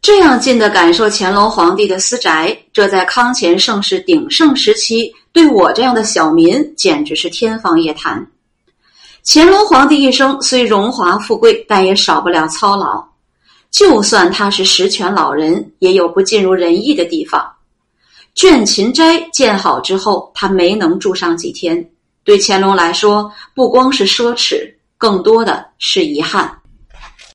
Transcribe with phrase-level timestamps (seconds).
[0.00, 8.24] 这样近的感受乾隆皇帝的私宅这在康乾盛世鼎盛时期对我这样的小民简直是天方夜谭。
[9.24, 13.04] 乾隆皇帝一生虽荣华富贵但也少不了操劳。
[13.70, 17.46] 就算他是十全老人也有不尽如人意的地方。
[18.34, 21.90] 倦勤斋建好之后他没能住上几天
[22.22, 26.58] 对乾隆来说不光是奢侈更多的是遗憾。